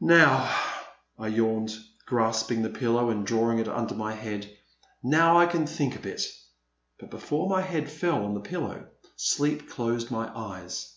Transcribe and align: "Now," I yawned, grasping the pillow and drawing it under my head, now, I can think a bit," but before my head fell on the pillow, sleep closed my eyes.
"Now," 0.00 0.50
I 1.18 1.28
yawned, 1.28 1.76
grasping 2.06 2.62
the 2.62 2.70
pillow 2.70 3.10
and 3.10 3.26
drawing 3.26 3.58
it 3.58 3.68
under 3.68 3.94
my 3.94 4.14
head, 4.14 4.50
now, 5.02 5.38
I 5.38 5.44
can 5.44 5.66
think 5.66 5.96
a 5.96 6.00
bit," 6.00 6.22
but 6.98 7.10
before 7.10 7.46
my 7.50 7.60
head 7.60 7.90
fell 7.90 8.24
on 8.24 8.32
the 8.32 8.40
pillow, 8.40 8.86
sleep 9.16 9.68
closed 9.68 10.10
my 10.10 10.34
eyes. 10.34 10.94